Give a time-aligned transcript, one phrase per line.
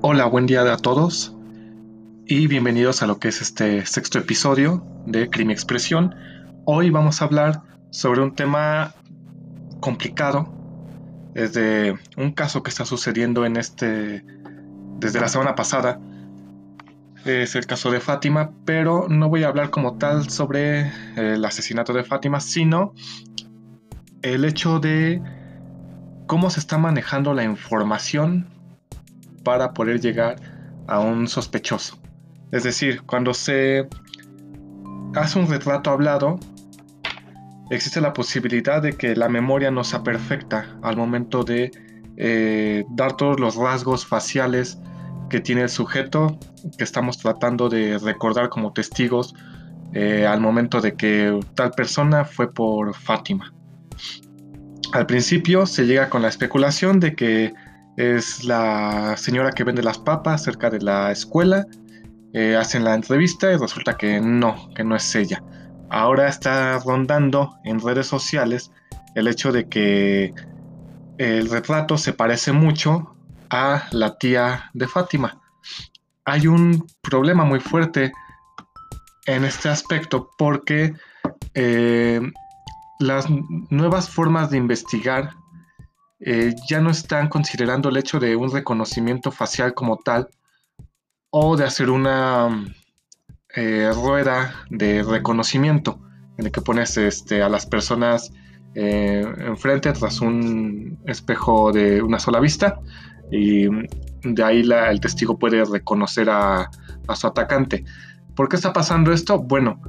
[0.00, 1.34] Hola, buen día a todos
[2.24, 6.14] y bienvenidos a lo que es este sexto episodio de Crimen Expresión.
[6.64, 8.94] Hoy vamos a hablar sobre un tema
[9.80, 10.52] complicado,
[11.34, 14.24] desde un caso que está sucediendo en este
[14.98, 16.00] desde la semana pasada.
[17.24, 21.92] Es el caso de Fátima, pero no voy a hablar como tal sobre el asesinato
[21.92, 22.94] de Fátima, sino
[24.22, 25.22] el hecho de
[26.26, 28.46] cómo se está manejando la información
[29.44, 30.36] para poder llegar
[30.86, 31.98] a un sospechoso.
[32.52, 33.88] Es decir, cuando se
[35.14, 36.38] hace un retrato hablado,
[37.70, 41.70] existe la posibilidad de que la memoria no sea perfecta al momento de
[42.16, 44.78] eh, dar todos los rasgos faciales
[45.30, 46.38] que tiene el sujeto
[46.76, 49.34] que estamos tratando de recordar como testigos
[49.92, 53.52] eh, al momento de que tal persona fue por Fátima.
[54.92, 57.52] Al principio se llega con la especulación de que
[57.96, 61.66] es la señora que vende las papas cerca de la escuela.
[62.32, 65.42] Eh, hacen la entrevista y resulta que no, que no es ella.
[65.90, 68.70] Ahora está rondando en redes sociales
[69.14, 70.34] el hecho de que
[71.18, 73.16] el retrato se parece mucho
[73.50, 75.40] a la tía de Fátima.
[76.24, 78.12] Hay un problema muy fuerte
[79.26, 80.94] en este aspecto porque
[81.54, 82.20] eh,
[82.98, 83.26] las
[83.70, 85.34] nuevas formas de investigar
[86.20, 90.28] eh, ya no están considerando el hecho de un reconocimiento facial como tal
[91.30, 92.66] o de hacer una
[93.54, 96.00] eh, rueda de reconocimiento
[96.36, 98.32] en el que pones este, a las personas
[98.74, 102.80] eh, enfrente tras un espejo de una sola vista
[103.30, 103.68] y
[104.24, 106.68] de ahí el testigo puede reconocer a,
[107.06, 107.84] a su atacante.
[108.34, 109.38] ¿Por qué está pasando esto?
[109.38, 109.80] Bueno,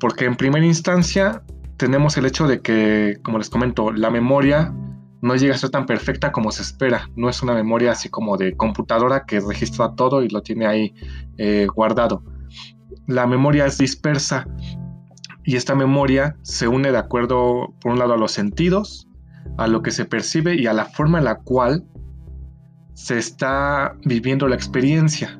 [0.00, 1.42] porque en primera instancia
[1.78, 4.74] tenemos el hecho de que, como les comento, la memoria
[5.22, 7.08] no llega a ser tan perfecta como se espera.
[7.16, 10.94] No es una memoria así como de computadora que registra todo y lo tiene ahí
[11.38, 12.22] eh, guardado.
[13.06, 14.46] La memoria es dispersa
[15.44, 19.08] y esta memoria se une de acuerdo, por un lado, a los sentidos,
[19.56, 21.84] a lo que se percibe y a la forma en la cual
[22.94, 25.38] se está viviendo la experiencia.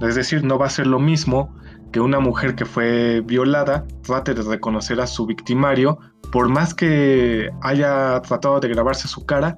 [0.00, 1.54] Es decir, no va a ser lo mismo
[1.92, 5.98] que una mujer que fue violada trate de reconocer a su victimario.
[6.32, 9.56] Por más que haya tratado de grabarse su cara,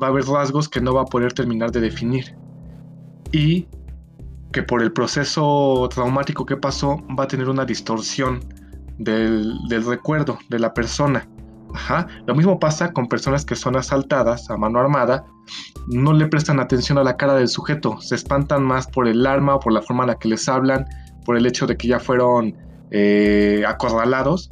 [0.00, 2.36] va a haber rasgos que no va a poder terminar de definir.
[3.32, 3.66] Y
[4.52, 8.40] que por el proceso traumático que pasó va a tener una distorsión
[8.98, 11.26] del, recuerdo de la persona.
[12.26, 15.24] Lo mismo pasa con personas que son asaltadas a mano armada,
[15.88, 19.54] no le prestan atención a la cara del sujeto, se espantan más por el arma
[19.54, 20.86] o por la forma en la que les hablan,
[21.24, 22.56] por el hecho de que ya fueron
[22.90, 24.50] eh, acorralados,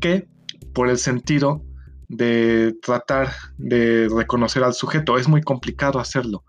[0.00, 0.28] que
[0.72, 1.62] por el sentido
[2.08, 5.18] de tratar de reconocer al sujeto.
[5.18, 6.44] Es muy complicado hacerlo.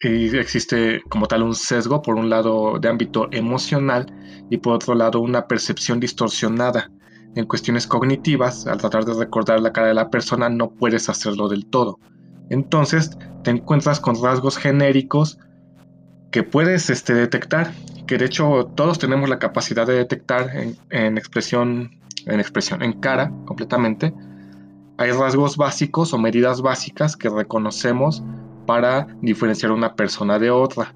[0.00, 4.06] Y existe como tal un sesgo, por un lado de ámbito emocional
[4.48, 6.90] y por otro lado una percepción distorsionada.
[7.34, 11.48] En cuestiones cognitivas, al tratar de recordar la cara de la persona, no puedes hacerlo
[11.48, 11.98] del todo.
[12.48, 13.10] Entonces
[13.42, 15.38] te encuentras con rasgos genéricos
[16.30, 17.72] que puedes este, detectar,
[18.06, 20.50] que de hecho todos tenemos la capacidad de detectar
[20.90, 21.90] en, expresión
[22.26, 24.12] en expresión, en cara completamente,
[24.98, 28.22] hay rasgos básicos o medidas básicas que reconocemos
[28.66, 30.94] para diferenciar una persona de otra.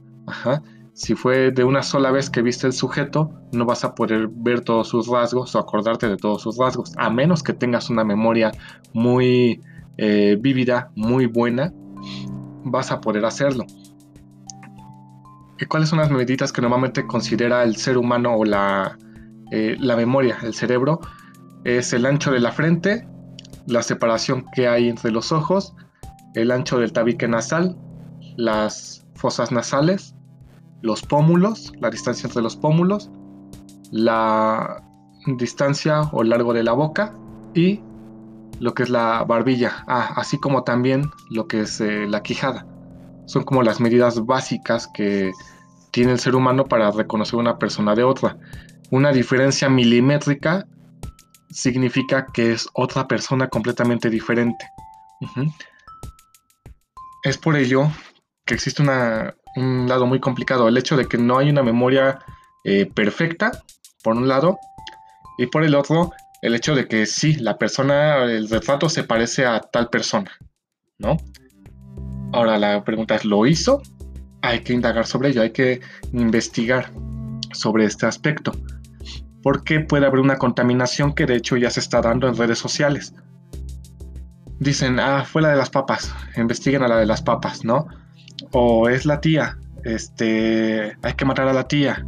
[0.93, 4.61] Si fue de una sola vez que viste el sujeto, no vas a poder ver
[4.61, 8.53] todos sus rasgos o acordarte de todos sus rasgos, a menos que tengas una memoria
[8.93, 9.61] muy
[9.97, 11.73] eh, vívida, muy buena,
[12.65, 13.65] vas a poder hacerlo.
[15.63, 18.99] ¿Y cuáles son las medidas que normalmente considera el ser humano o la,
[19.53, 21.01] eh, la memoria, el cerebro?
[21.65, 23.07] es el ancho de la frente,
[23.67, 25.75] la separación que hay entre los ojos,
[26.35, 27.77] el ancho del tabique nasal,
[28.37, 30.15] las fosas nasales,
[30.81, 33.11] los pómulos, la distancia entre los pómulos,
[33.91, 34.83] la
[35.39, 37.15] distancia o largo de la boca
[37.55, 37.81] y
[38.59, 42.67] lo que es la barbilla, ah, así como también lo que es eh, la quijada.
[43.27, 45.31] Son como las medidas básicas que
[45.91, 48.37] tiene el ser humano para reconocer una persona de otra.
[48.91, 50.67] Una diferencia milimétrica
[51.51, 54.67] significa que es otra persona completamente diferente.
[57.23, 57.91] Es por ello
[58.45, 62.19] que existe un lado muy complicado, el hecho de que no hay una memoria
[62.65, 63.53] eh, perfecta,
[64.03, 64.59] por un lado,
[65.39, 69.47] y por el otro, el hecho de que sí, la persona, el retrato se parece
[69.47, 70.33] a tal persona,
[70.99, 71.17] ¿no?
[72.33, 73.83] Ahora la pregunta es, ¿lo hizo?
[74.41, 75.81] Hay que indagar sobre ello, hay que
[76.13, 76.91] investigar
[77.53, 78.53] sobre este aspecto.
[79.43, 83.13] porque puede haber una contaminación que de hecho ya se está dando en redes sociales.
[84.61, 87.89] Dicen, ah, fue la de las papas, investiguen a la de las papas, ¿no?
[88.53, 92.07] O es la tía, este, hay que matar a la tía.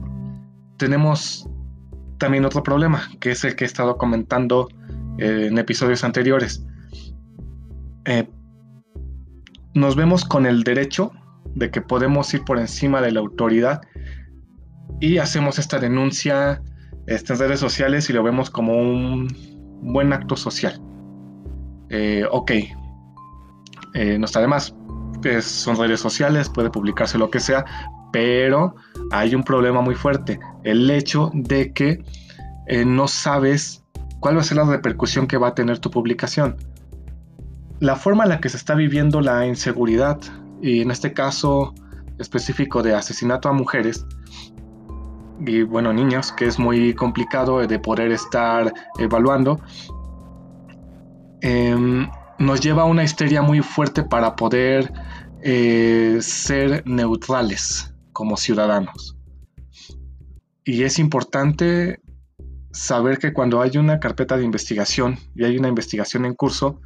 [0.76, 1.48] Tenemos
[2.18, 4.68] también otro problema, que es el que he estado comentando
[5.18, 6.64] eh, en episodios anteriores.
[8.04, 8.28] Eh,
[9.74, 11.12] nos vemos con el derecho
[11.54, 13.82] de que podemos ir por encima de la autoridad
[15.00, 16.62] y hacemos esta denuncia
[17.06, 19.28] estas redes sociales y lo vemos como un
[19.82, 20.80] buen acto social.
[21.90, 22.50] Eh, ok,
[23.94, 24.74] eh, no está de más,
[25.40, 27.64] son redes sociales, puede publicarse lo que sea,
[28.12, 28.74] pero
[29.10, 32.02] hay un problema muy fuerte, el hecho de que
[32.66, 33.84] eh, no sabes
[34.20, 36.56] cuál va a ser la repercusión que va a tener tu publicación.
[37.84, 40.18] La forma en la que se está viviendo la inseguridad,
[40.62, 41.74] y en este caso
[42.18, 44.06] específico de asesinato a mujeres,
[45.46, 49.60] y bueno, niños, que es muy complicado de poder estar evaluando,
[51.42, 52.08] em,
[52.38, 54.90] nos lleva a una histeria muy fuerte para poder
[55.42, 59.14] eh, ser neutrales como ciudadanos.
[60.64, 62.00] Y es importante
[62.72, 66.80] saber que cuando hay una carpeta de investigación y hay una investigación en curso,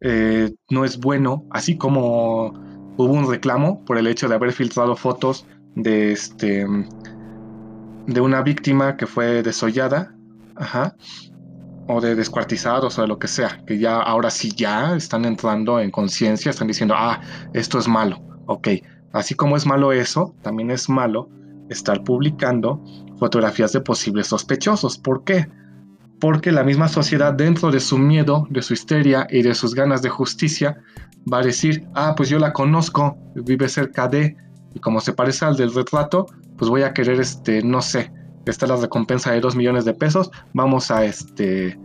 [0.00, 2.52] eh, no es bueno, así como
[2.96, 6.66] hubo un reclamo por el hecho de haber filtrado fotos de este
[8.06, 10.14] de una víctima que fue desollada,
[10.56, 10.96] ajá,
[11.88, 15.78] o de descuartizados o de lo que sea, que ya ahora sí ya están entrando
[15.78, 17.20] en conciencia, están diciendo, ah,
[17.52, 18.68] esto es malo, ok.
[19.12, 21.28] Así como es malo eso, también es malo
[21.68, 22.82] estar publicando
[23.18, 24.98] fotografías de posibles sospechosos.
[24.98, 25.48] ¿Por qué?
[26.20, 30.02] Porque la misma sociedad, dentro de su miedo, de su histeria y de sus ganas
[30.02, 30.82] de justicia,
[31.32, 34.36] va a decir, ah, pues yo la conozco, vive cerca de,
[34.74, 36.26] y como se parece al del retrato,
[36.56, 38.10] pues voy a querer, este, no sé,
[38.46, 41.78] esta es la recompensa de 2 millones de pesos, vamos a, este,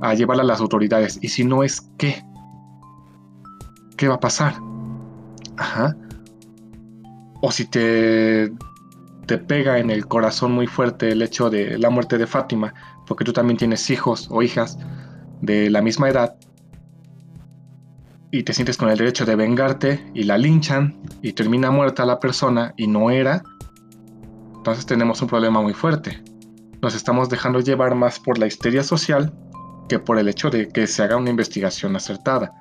[0.00, 1.18] a llevarla a las autoridades.
[1.22, 2.22] Y si no es, ¿qué?
[3.96, 4.54] ¿Qué va a pasar?
[5.56, 5.96] Ajá.
[7.40, 8.52] O si te,
[9.26, 12.74] te pega en el corazón muy fuerte el hecho de la muerte de Fátima,
[13.06, 14.78] porque tú también tienes hijos o hijas
[15.40, 16.36] de la misma edad,
[18.32, 22.18] y te sientes con el derecho de vengarte y la linchan y termina muerta la
[22.18, 23.42] persona y no era,
[24.56, 26.22] entonces tenemos un problema muy fuerte.
[26.80, 29.34] Nos estamos dejando llevar más por la histeria social
[29.88, 32.52] que por el hecho de que se haga una investigación acertada.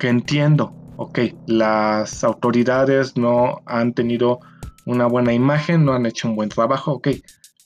[0.00, 4.40] Que entiendo, ok, las autoridades no han tenido
[4.86, 7.08] una buena imagen, no han hecho un buen trabajo, ok.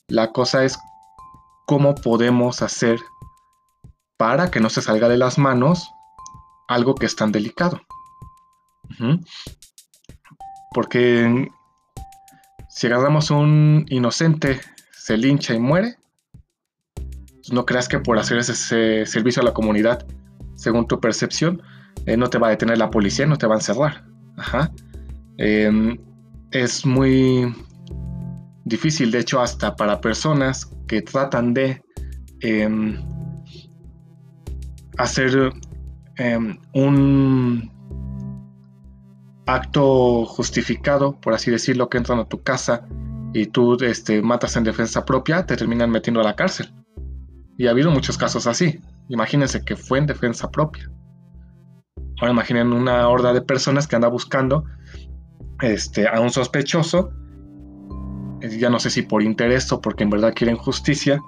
[0.08, 0.78] La cosa es
[1.66, 2.98] cómo podemos hacer
[4.16, 5.90] para que no se salga de las manos
[6.68, 7.80] algo que es tan delicado.
[10.72, 11.50] Porque
[12.68, 14.60] si agarramos un inocente,
[14.92, 15.96] se lincha y muere,
[16.94, 20.06] pues no creas que por hacer ese, servicio a la comunidad,
[20.54, 21.62] según tu percepción,
[22.06, 24.04] eh, no te va a detener la policía, no te va a encerrar.
[25.38, 25.98] Em,
[26.50, 27.54] es muy
[28.64, 31.82] difícil, de hecho, hasta para personas que tratan de
[32.40, 32.96] em,
[34.96, 35.52] hacer
[36.16, 37.70] em, un
[39.46, 42.86] acto justificado, por así decirlo, que entran a tu casa
[43.32, 46.72] y tú este, matas en defensa propia, te terminan metiendo a la cárcel.
[47.56, 48.80] Y ha habido muchos casos así.
[49.08, 50.90] Imagínense que fue en defensa propia.
[52.20, 54.64] Ahora imaginen una horda de personas que anda buscando
[55.62, 57.10] este, a un sospechoso,
[58.40, 61.20] eh, ya no sé si por interés o porque en verdad quieren justicia,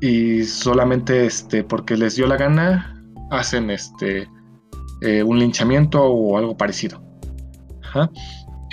[0.00, 4.28] y solamente este, porque les dio la gana, hacen este,
[5.00, 7.02] eh, un linchamiento o algo parecido.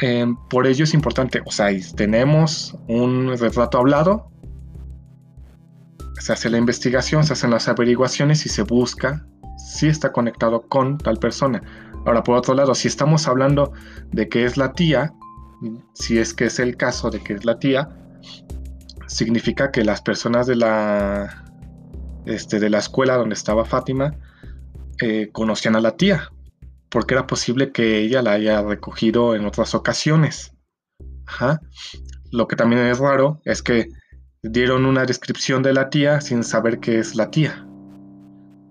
[0.02, 4.32] Em, por ello es importante, o sea, tenemos un retrato hablado,
[6.20, 9.26] se hace la investigación, se hacen las averiguaciones y se busca
[9.58, 11.62] si está conectado con tal persona.
[12.06, 13.74] Ahora, por otro lado, si estamos hablando
[14.12, 15.14] de que es la tía,
[15.94, 17.90] si es que es el caso de que es la tía,
[19.08, 21.44] significa que las personas de la,
[22.26, 24.16] este, de la escuela donde estaba Fátima
[25.02, 26.32] eh, conocían a la tía
[26.92, 30.54] porque era posible que ella la haya recogido en otras ocasiones.
[32.32, 33.88] Lo que también es raro es que
[34.44, 37.66] dieron una descripción de la tía sin saber que es la tía,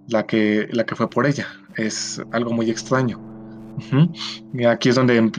[0.06, 1.48] la que, la que fue por ella.
[1.76, 3.20] Es algo muy extraño.
[4.52, 5.30] Y aquí es donde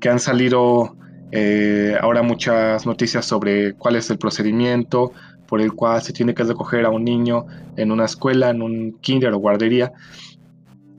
[0.00, 0.96] que han salido
[1.30, 5.12] eh, ahora muchas noticias sobre cuál es el procedimiento
[5.46, 7.46] por el cual se tiene que recoger a un niño
[7.76, 9.92] en una escuela, en un kinder o guardería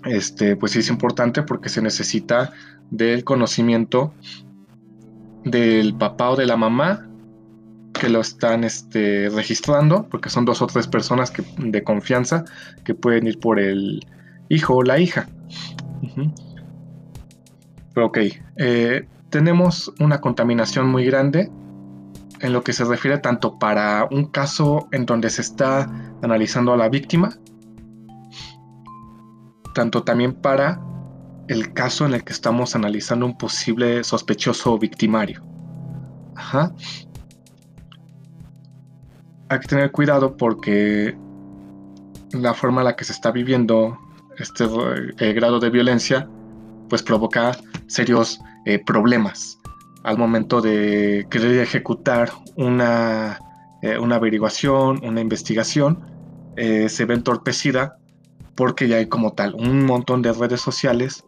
[0.05, 2.51] este, pues es importante porque se necesita
[2.89, 4.13] del conocimiento
[5.43, 7.07] del papá o de la mamá
[7.93, 12.45] que lo están este, registrando, porque son dos o tres personas que, de confianza
[12.85, 14.05] que pueden ir por el
[14.49, 15.27] hijo o la hija.
[17.93, 18.17] Pero ok,
[18.57, 21.49] eh, tenemos una contaminación muy grande
[22.41, 25.83] en lo que se refiere tanto para un caso en donde se está
[26.21, 27.29] analizando a la víctima,
[29.73, 30.81] tanto también para
[31.47, 35.43] el caso en el que estamos analizando un posible sospechoso victimario.
[36.35, 36.73] Ajá.
[39.49, 41.17] Hay que tener cuidado porque
[42.31, 43.97] la forma en la que se está viviendo
[44.39, 44.65] este
[45.19, 46.27] eh, grado de violencia
[46.89, 49.59] pues provoca serios eh, problemas
[50.03, 53.39] al momento de querer ejecutar una,
[53.81, 56.07] eh, una averiguación, una investigación,
[56.57, 57.99] se ve entorpecida
[58.53, 61.23] porque ya hay como tal un montón de redes sociales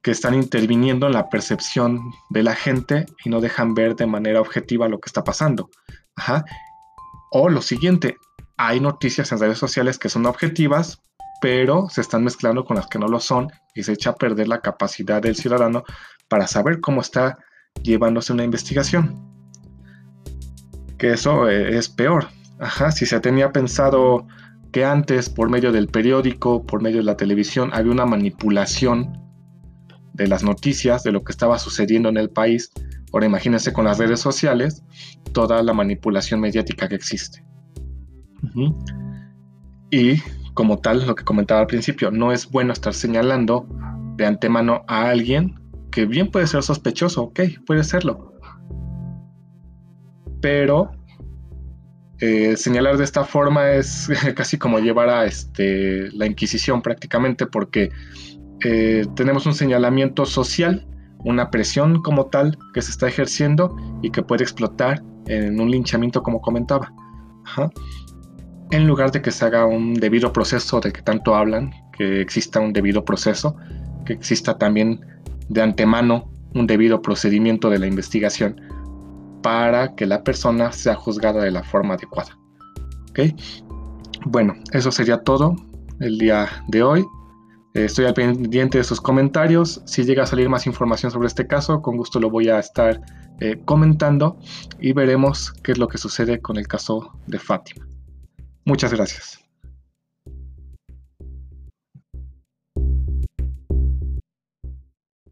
[0.00, 4.40] que están interviniendo en la percepción de la gente y no dejan ver de manera
[4.40, 5.70] objetiva lo que está pasando.
[7.32, 8.16] O lo siguiente,
[8.56, 11.00] hay noticias en redes sociales que son objetivas,
[11.40, 14.48] pero se están mezclando con las que no lo son y se echa a perder
[14.48, 15.84] la capacidad del ciudadano
[16.28, 17.38] para saber cómo está
[17.82, 19.26] llevándose una investigación.
[20.98, 22.28] Que eso eh, es peor.
[22.58, 24.26] Ajá, si se tenía pensado
[24.70, 29.18] que antes por medio del periódico, por medio de la televisión, había una manipulación
[30.12, 32.70] de las noticias, de lo que estaba sucediendo en el país.
[33.12, 34.84] Ahora imagínense con las redes sociales
[35.32, 37.44] toda la manipulación mediática que existe.
[39.90, 40.20] Y
[40.54, 43.66] como tal, lo que comentaba al principio, no es bueno estar señalando
[44.16, 45.54] de antemano a alguien
[45.90, 48.34] que bien puede ser sospechoso, ok, puede serlo.
[50.40, 50.90] Pero
[52.20, 57.90] eh, señalar de esta forma es casi como llevar a este, la Inquisición prácticamente, porque
[58.64, 60.86] eh, tenemos un señalamiento social,
[61.24, 66.22] una presión como tal que se está ejerciendo y que puede explotar en un linchamiento
[66.22, 66.92] como comentaba.
[68.70, 72.60] En lugar de que se haga un debido proceso de que tanto hablan, que exista
[72.60, 73.56] un debido proceso,
[74.04, 75.00] que exista también
[75.48, 78.60] de antemano un debido procedimiento de la investigación
[79.42, 82.38] para que la persona sea juzgada de la forma adecuada.
[84.24, 85.56] Bueno, eso sería todo
[86.00, 87.04] el día de hoy.
[87.74, 89.82] Estoy al pendiente de sus comentarios.
[89.84, 93.00] Si llega a salir más información sobre este caso, con gusto lo voy a estar
[93.40, 94.38] eh, comentando
[94.80, 97.89] y veremos qué es lo que sucede con el caso de Fátima.
[98.70, 99.49] Muchas gracias.